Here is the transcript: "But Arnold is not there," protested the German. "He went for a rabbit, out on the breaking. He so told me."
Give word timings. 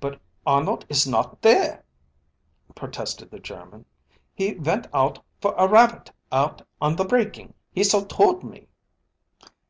"But 0.00 0.18
Arnold 0.46 0.86
is 0.88 1.06
not 1.06 1.42
there," 1.42 1.84
protested 2.74 3.30
the 3.30 3.38
German. 3.38 3.84
"He 4.32 4.54
went 4.54 4.86
for 5.42 5.54
a 5.58 5.68
rabbit, 5.68 6.10
out 6.32 6.62
on 6.80 6.96
the 6.96 7.04
breaking. 7.04 7.52
He 7.70 7.84
so 7.84 8.06
told 8.06 8.42
me." 8.42 8.68